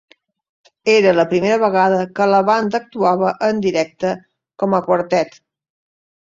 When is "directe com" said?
3.67-4.75